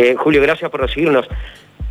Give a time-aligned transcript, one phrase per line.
[0.00, 1.26] Eh, Julio, gracias por recibirnos.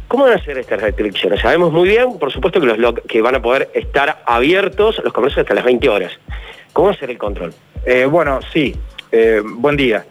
[0.08, 1.42] ¿Cómo van a ser estas restricciones?
[1.42, 5.42] Sabemos muy bien, por supuesto, que, los que van a poder estar abiertos los comercios
[5.42, 6.14] hasta las 20 horas.
[6.72, 7.54] ¿Cómo va a ser el control?
[7.86, 8.74] Eh, bueno, sí.
[9.12, 10.06] Eh, buen día.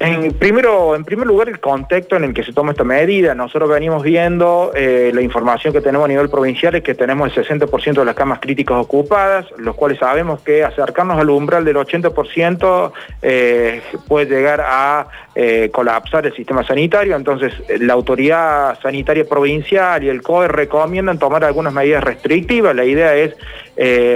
[0.00, 3.34] En, primero, en primer lugar, el contexto en el que se toma esta medida.
[3.34, 7.44] Nosotros venimos viendo eh, la información que tenemos a nivel provincial es que tenemos el
[7.44, 12.92] 60% de las camas críticas ocupadas, los cuales sabemos que acercarnos al umbral del 80%
[13.22, 17.16] eh, puede llegar a eh, colapsar el sistema sanitario.
[17.16, 22.74] Entonces, la autoridad sanitaria provincial y el COE recomiendan tomar algunas medidas restrictivas.
[22.76, 23.34] La idea es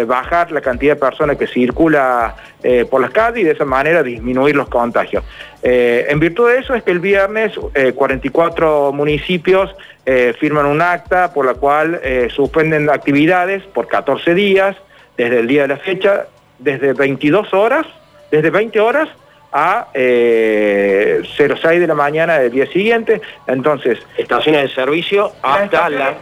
[0.07, 2.35] bajar la cantidad de personas que circula
[2.91, 5.23] por las calles y de esa manera disminuir los contagios.
[5.63, 7.53] Eh, en virtud de eso es que el viernes
[7.95, 12.01] 44 eh, municipios eh, firman un acta por la cual
[12.35, 14.77] suspenden actividades por 14 días
[15.17, 16.27] desde el día de la fecha,
[16.59, 17.87] desde 22 horas,
[18.31, 19.09] desde 20 horas
[19.53, 23.21] a 06 de la mañana del día siguiente.
[23.47, 26.17] Entonces, estaciones de servicio hasta las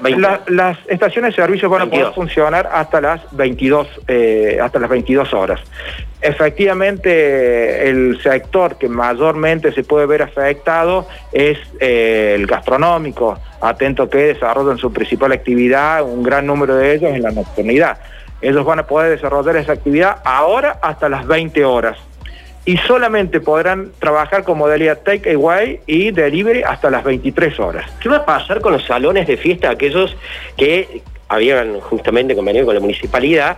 [0.49, 3.89] las estaciones de servicio van a poder funcionar hasta las 22
[4.61, 5.61] hasta las 22 horas.
[6.23, 14.19] Efectivamente, el sector que mayormente se puede ver afectado es eh, el gastronómico, atento que
[14.19, 17.99] desarrollan su principal actividad, un gran número de ellos en la nocturnidad.
[18.43, 21.97] Ellos van a poder desarrollar esa actividad ahora hasta las 20 horas
[22.65, 27.91] y solamente podrán trabajar con modalidad take away y delivery hasta las 23 horas.
[28.01, 30.17] ¿Qué va a pasar con los salones de fiesta, aquellos
[30.57, 33.57] que habían justamente convenido con la municipalidad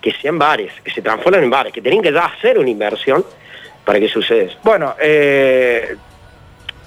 [0.00, 3.24] que sean bares, que se transformen en bares, que tienen que ya hacer una inversión
[3.84, 5.96] para que suceda Bueno, eh,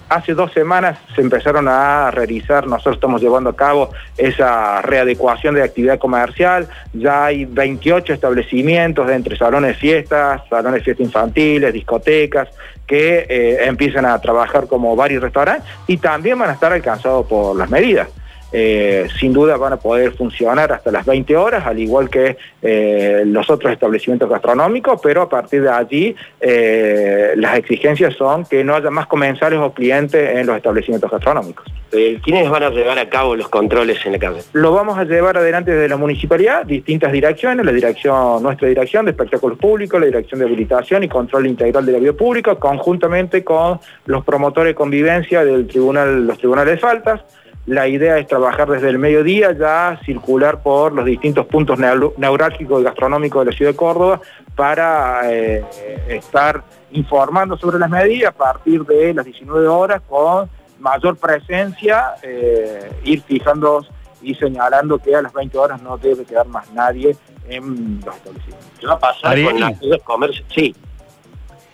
[0.10, 5.64] hace dos semanas se empezaron a realizar, nosotros estamos llevando a cabo esa readecuación de
[5.64, 12.50] actividad comercial, ya hay 28 establecimientos entre salones fiestas, salones de fiestas infantiles, discotecas,
[12.86, 17.26] que eh, empiezan a trabajar como bares y restaurantes y también van a estar alcanzados
[17.28, 18.08] por las medidas.
[18.52, 23.24] Eh, sin duda van a poder funcionar hasta las 20 horas, al igual que eh,
[23.26, 28.76] los otros establecimientos gastronómicos, pero a partir de allí eh, las exigencias son que no
[28.76, 31.66] haya más comensales o clientes en los establecimientos gastronómicos.
[31.90, 34.42] ¿Quiénes van a llevar a cabo los controles en la calle?
[34.52, 39.12] Lo vamos a llevar adelante desde la municipalidad, distintas direcciones, la dirección, nuestra dirección de
[39.12, 43.80] espectáculos públicos, la dirección de habilitación y control integral de la vía pública, conjuntamente con
[44.06, 47.22] los promotores de convivencia del tribunal, los tribunales de faltas,
[47.68, 52.84] la idea es trabajar desde el mediodía, ya circular por los distintos puntos neurálgicos y
[52.86, 54.22] gastronómicos de la ciudad de Córdoba
[54.56, 55.66] para eh,
[56.08, 62.90] estar informando sobre las medidas a partir de las 19 horas con mayor presencia, eh,
[63.04, 63.86] ir fijando
[64.22, 67.18] y señalando que a las 20 horas no debe quedar más nadie
[67.50, 68.70] en los establecimientos.
[68.80, 70.46] ¿Qué va a pasar con las comercio?
[70.56, 70.74] Sí.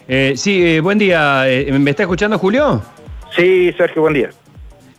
[0.07, 1.43] Eh, sí, buen día.
[1.71, 2.81] ¿Me está escuchando Julio?
[3.35, 4.31] Sí, Sergio, buen día.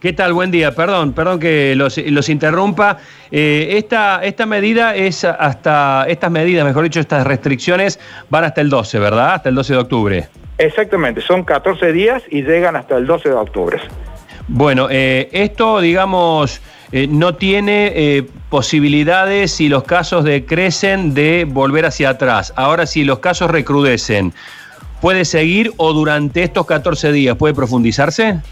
[0.04, 0.34] ¿Qué tal?
[0.34, 0.74] Buen día.
[0.74, 2.98] Perdón, perdón que los, interrumpa.
[3.30, 7.98] Eh, esta, esta medida es hasta, estas medidas, mejor dicho, estas restricciones
[8.28, 9.32] van hasta el 12, ¿verdad?
[9.32, 10.28] Hasta el 12 de octubre.
[10.58, 13.80] Exactamente, son 14 días y llegan hasta el 12 de octubre.
[14.46, 16.60] Bueno, eh, esto, digamos,
[16.92, 22.52] eh, no tiene posibilidades si los casos decrecen de volver hacia atrás.
[22.56, 24.34] Ahora, si los casos recrudecen,
[25.00, 28.42] ¿puede seguir o durante estos 14 días puede profundizarse?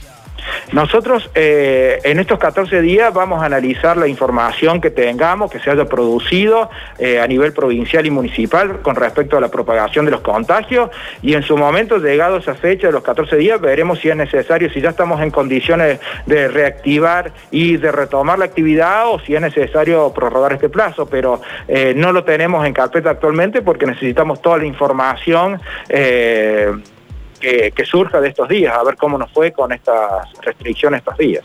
[0.73, 5.71] Nosotros eh, en estos 14 días vamos a analizar la información que tengamos, que se
[5.71, 10.21] haya producido eh, a nivel provincial y municipal con respecto a la propagación de los
[10.21, 14.09] contagios y en su momento, llegado a esa fecha de los 14 días, veremos si
[14.09, 19.21] es necesario, si ya estamos en condiciones de reactivar y de retomar la actividad o
[19.21, 23.87] si es necesario prorrogar este plazo, pero eh, no lo tenemos en carpeta actualmente porque
[23.87, 25.61] necesitamos toda la información
[27.43, 31.45] que, surja de estos días, a ver cómo nos fue con estas restricciones estos días.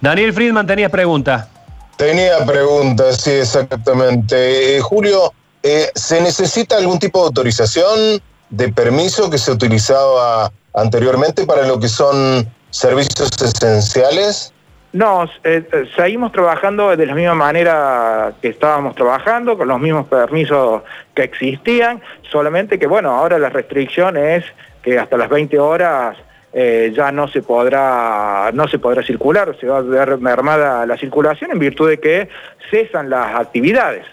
[0.00, 1.48] Daniel Friedman, tenías pregunta.
[1.96, 4.76] Tenía preguntas, sí, exactamente.
[4.76, 11.44] Eh, Julio, eh, ¿se necesita algún tipo de autorización, de permiso que se utilizaba anteriormente
[11.44, 14.52] para lo que son servicios esenciales?
[14.92, 20.82] No, eh, seguimos trabajando de la misma manera que estábamos trabajando, con los mismos permisos
[21.14, 24.44] que existían, solamente que bueno, ahora la restricción es
[24.82, 26.16] que hasta las 20 horas
[26.52, 30.96] eh, ya no se podrá no se podrá circular, se va a ver mermada la
[30.96, 32.28] circulación en virtud de que
[32.70, 34.04] cesan las actividades.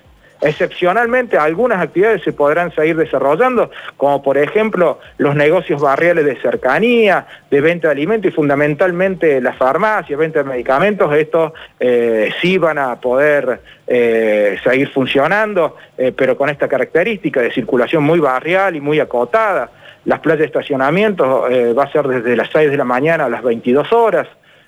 [0.41, 7.25] Excepcionalmente algunas actividades se podrán seguir desarrollando, como por ejemplo los negocios barriales de cercanía,
[7.49, 12.77] de venta de alimentos y fundamentalmente las farmacias, venta de medicamentos, estos eh, sí van
[12.77, 15.75] a poder eh, seguir funcionando,
[16.15, 19.71] pero con esta característica de circulación muy barrial y muy acotada.
[20.07, 23.29] Las playas de estacionamiento eh, va a ser desde las 6 de la mañana a
[23.29, 24.25] las 22 horas,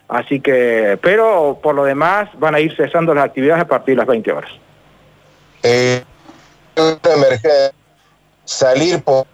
[0.09, 3.99] así que, pero por lo demás van a ir cesando las actividades a partir de
[3.99, 4.51] las 20 horas.
[5.63, 6.03] Eh,
[8.45, 9.25] salir por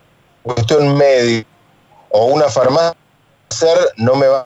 [0.44, 1.48] cuestión médica
[2.10, 2.95] o una farmacia,
[3.98, 4.45] no me va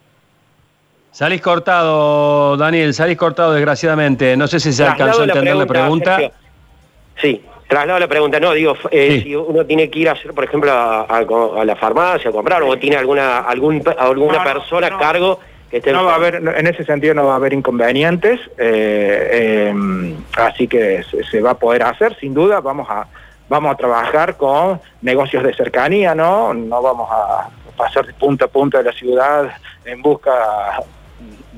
[1.11, 4.37] Salís cortado, Daniel, salís cortado desgraciadamente.
[4.37, 6.17] No sé si se alcanzó a entender la pregunta.
[7.19, 8.39] Sí, traslado la pregunta.
[8.39, 12.29] No, digo, eh, si uno tiene que ir a hacer, por ejemplo, a, la farmacia
[12.29, 15.91] a comprar o tiene alguna algún, alguna persona a cargo que esté...
[15.91, 20.67] No va a haber, en ese sentido no va a haber inconvenientes, eh, em, así
[20.67, 23.07] que se, va a poder hacer, sin duda, vamos a
[23.47, 26.53] vamos a trabajar con negocios de cercanía, ¿no?
[26.53, 29.51] No vamos a pasar de punta a punta de la ciudad
[29.85, 30.31] en busca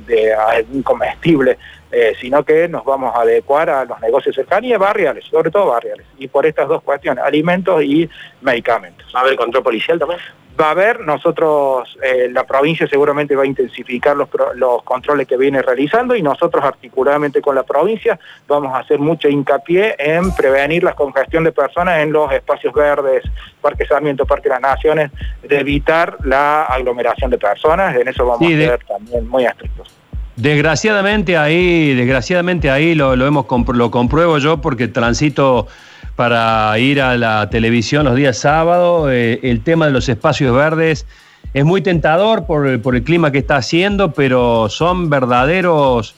[0.07, 1.57] de algún comestible,
[1.91, 6.05] eh, sino que nos vamos a adecuar a los negocios cercanos barriales, sobre todo barriales,
[6.17, 8.09] y por estas dos cuestiones, alimentos y
[8.41, 9.11] medicamentos.
[9.13, 10.19] ¿Va a haber control policial también?
[10.59, 15.37] Va a haber, nosotros, eh, la provincia seguramente va a intensificar los, los controles que
[15.37, 20.83] viene realizando y nosotros articuladamente con la provincia vamos a hacer mucho hincapié en prevenir
[20.83, 23.23] la congestión de personas en los espacios verdes,
[23.61, 25.11] Parque Sarmiento, Parque de las Naciones,
[25.41, 30.00] de evitar la aglomeración de personas, en eso vamos a ser también muy estrictos.
[30.41, 33.45] Desgraciadamente ahí, desgraciadamente ahí lo, lo, hemos,
[33.75, 35.67] lo compruebo yo porque transito
[36.15, 39.11] para ir a la televisión los días sábados.
[39.11, 41.05] Eh, el tema de los espacios verdes
[41.53, 46.15] es muy tentador por, el clima que está haciendo, pero son verdaderos,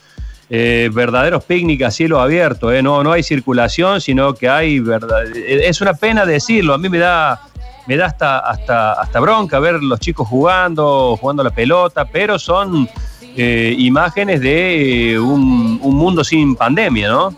[0.49, 2.71] eh, verdaderos picnic a cielo abierto.
[2.71, 2.81] Eh.
[2.81, 5.25] No, no hay circulación, sino que hay verdad.
[5.35, 6.73] Es una pena decirlo.
[6.73, 7.41] A mí me da,
[7.87, 12.87] me da hasta, hasta, hasta bronca ver los chicos jugando, jugando la pelota, pero son
[13.35, 17.35] imágenes de un, un mundo sin pandemia, ¿no?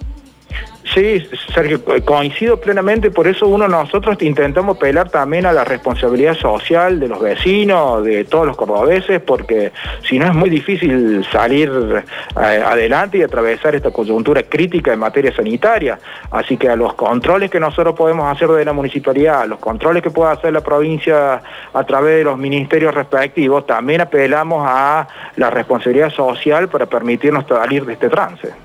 [0.95, 7.01] Sí, Sergio, coincido plenamente, por eso uno nosotros intentamos pelar también a la responsabilidad social
[7.01, 9.74] de los vecinos, de todos los cordobeses, porque
[10.07, 15.36] si no es muy difícil salir eh, adelante y atravesar esta coyuntura crítica en materia
[15.36, 16.00] sanitaria.
[16.31, 20.01] Así que a los controles que nosotros podemos hacer de la municipalidad, a los controles
[20.01, 21.41] que pueda hacer la provincia
[21.74, 27.83] a través de los ministerios respectivos, también apelamos a la responsabilidad social para permitirnos salir
[27.86, 28.64] de este trance.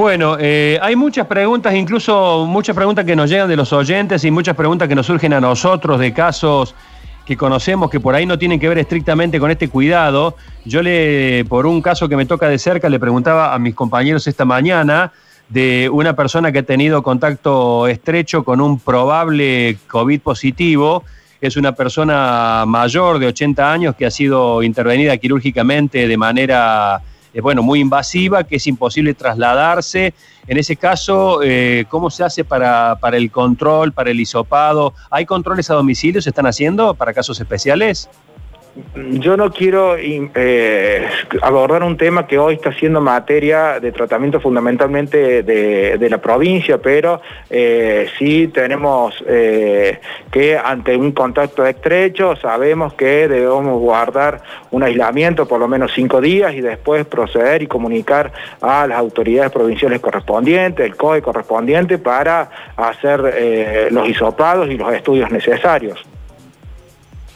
[0.00, 4.30] Bueno, eh, hay muchas preguntas, incluso muchas preguntas que nos llegan de los oyentes y
[4.30, 6.74] muchas preguntas que nos surgen a nosotros de casos
[7.26, 10.36] que conocemos que por ahí no tienen que ver estrictamente con este cuidado.
[10.64, 14.26] Yo le, por un caso que me toca de cerca, le preguntaba a mis compañeros
[14.26, 15.12] esta mañana
[15.50, 21.04] de una persona que ha tenido contacto estrecho con un probable COVID positivo.
[21.42, 27.42] Es una persona mayor de 80 años que ha sido intervenida quirúrgicamente de manera es
[27.42, 30.14] bueno, muy invasiva, que es imposible trasladarse.
[30.46, 34.94] En ese caso, eh, ¿cómo se hace para, para el control, para el hisopado?
[35.10, 36.20] ¿Hay controles a domicilio?
[36.20, 38.08] ¿Se están haciendo para casos especiales?
[38.94, 41.08] Yo no quiero eh,
[41.42, 47.20] abordar un tema que hoy está siendo materia de tratamiento fundamentalmente de, la provincia, pero
[47.48, 50.00] eh, sí tenemos eh,
[50.30, 56.20] que ante un contacto estrecho sabemos que debemos guardar un aislamiento por lo menos cinco
[56.20, 62.50] días y después proceder y comunicar a las autoridades provinciales correspondientes, el COE correspondiente, para
[62.76, 66.04] hacer los hisopados y los estudios necesarios.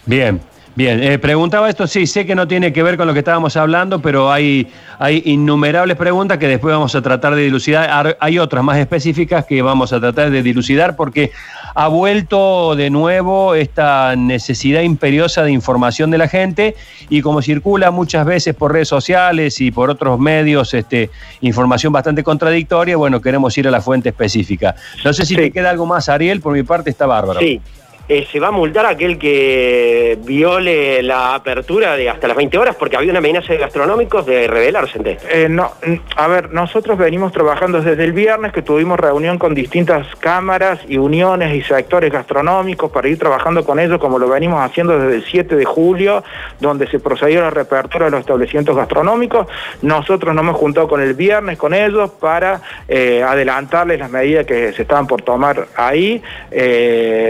[0.06, 0.40] Bien,
[0.76, 3.56] Bien, eh, preguntaba esto, sí, sé que no tiene que ver con lo que estábamos
[3.56, 4.67] hablando, pero hay,
[4.98, 8.17] hay innumerables preguntas que después vamos a tratar de dilucidar.
[8.19, 11.31] Hay otras más específicas que vamos a tratar de dilucidar porque
[11.77, 16.75] ha vuelto de nuevo esta necesidad imperiosa de información de la gente
[17.08, 21.10] y como circula muchas veces por redes sociales y por otros medios este,
[21.41, 24.75] información bastante contradictoria, bueno, queremos ir a la fuente específica.
[25.05, 27.39] No sé si te queda algo más, Ariel, por mi parte está bárbaro.
[27.39, 27.60] Sí.
[28.06, 32.58] Eh, se va a multar a aquel que viole la apertura de hasta las 20
[32.58, 35.01] horas porque había una amenaza de gastronómicos de rebelarse.
[35.31, 35.73] Eh, no,
[36.15, 40.99] a ver, nosotros venimos trabajando desde el viernes que tuvimos reunión con distintas cámaras y
[40.99, 45.25] uniones y sectores gastronómicos para ir trabajando con ellos como lo venimos haciendo desde el
[45.25, 46.23] 7 de julio,
[46.61, 49.46] donde se procedió a la reapertura de los establecimientos gastronómicos.
[49.81, 54.75] Nosotros nos hemos juntado con el viernes con ellos para eh, adelantarles las medidas que
[54.75, 56.23] se estaban por tomar ahí.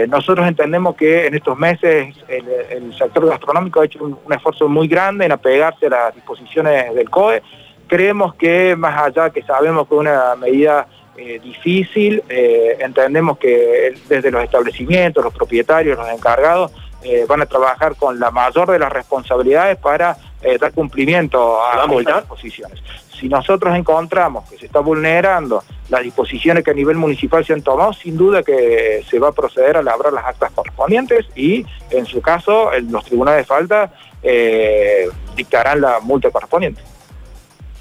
[0.09, 0.49] Nosotros
[0.97, 5.87] que en estos meses el, sector gastronómico ha hecho un, esfuerzo muy grande en apegarse
[5.87, 7.43] a las disposiciones del COE.
[7.87, 13.95] Creemos que más allá que sabemos que es una medida eh, difícil, eh, entendemos que
[14.09, 16.73] desde los establecimientos, los propietarios, los encargados,
[17.05, 21.77] eh, van a trabajar con la mayor de las responsabilidades para eh, dar cumplimiento a,
[21.77, 22.83] ¿Va a estas disposiciones.
[23.19, 27.63] Si nosotros encontramos que se está vulnerando las disposiciones que a nivel municipal se han
[27.63, 32.05] tomado, sin duda que se va a proceder a labrar las actas correspondientes y, en
[32.05, 36.83] su caso, los tribunales de falta eh, dictarán la multa correspondiente.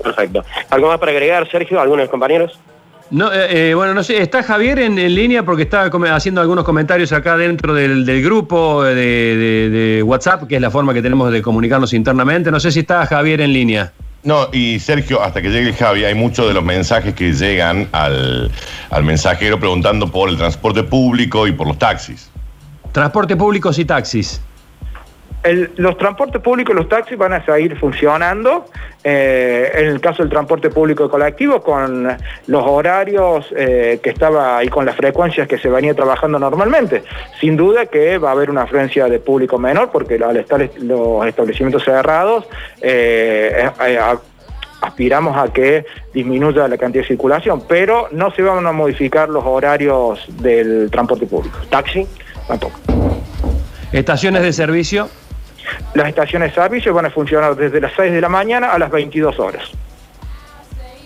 [0.02, 0.44] Perfecto.
[0.70, 1.80] ¿Algo más para agregar, Sergio?
[1.82, 2.60] ¿Algunos de los compañeros?
[3.12, 5.44] No, eh, eh, bueno, no sé, ¿está Javier en, en línea?
[5.44, 10.56] Porque está haciendo algunos comentarios acá dentro del, del grupo de, de- de WhatsApp, que
[10.56, 12.50] es la forma que tenemos de comunicarnos internamente.
[12.50, 13.92] No sé si está Javier en línea.
[14.24, 17.90] No, y Sergio, hasta que llegue el Javi, hay muchos de los mensajes que llegan
[17.92, 18.50] al,
[18.90, 22.30] al mensajero preguntando por el transporte público y por los taxis.
[22.94, 24.40] Transporte públicos y taxis.
[25.76, 28.66] Los transportes públicos y los taxis van a seguir funcionando.
[29.06, 32.08] eh, en el caso del transporte público colectivo, con
[32.48, 37.04] los horarios eh, que estaba y con las frecuencias que se venía trabajando normalmente.
[37.42, 40.78] Sin duda que va a haber una afluencia de público menor, porque al estar est-
[40.78, 42.46] los establecimientos cerrados,
[42.82, 43.70] eh,
[44.82, 49.44] aspiramos a que disminuya la cantidad de circulación, pero no se van a modificar los
[49.46, 51.58] horarios del transporte público.
[51.70, 52.08] ¿Taxi?
[52.48, 52.80] Tampoco.
[53.92, 55.10] Estaciones de servicio.
[55.94, 58.90] Las estaciones de servicio van a funcionar desde las 6 de la mañana a las
[58.92, 59.64] 22 horas.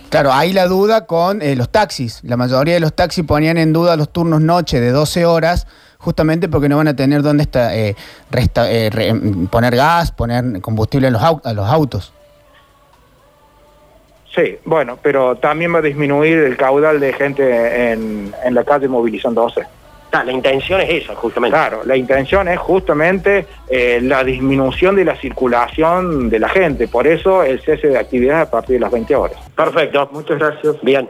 [0.09, 2.21] Claro, ahí la duda con eh, los taxis.
[2.23, 6.47] La mayoría de los taxis ponían en duda los turnos noche de 12 horas, justamente
[6.47, 7.93] porque no van a tener dónde está, eh,
[8.31, 9.13] resta- eh, re-
[9.51, 12.13] poner gas, poner combustible a los, a los autos.
[14.33, 18.87] Sí, bueno, pero también va a disminuir el caudal de gente en, en la calle
[18.87, 19.63] movilizándose.
[20.17, 21.55] Ah, la intención es esa, justamente.
[21.55, 27.05] Claro, la intención es justamente eh, la disminución de la circulación de la gente, por
[27.05, 29.37] eso el cese de actividades a partir de las 20 horas.
[29.55, 30.09] Perfecto.
[30.11, 30.75] Muchas gracias.
[30.81, 31.07] Bien.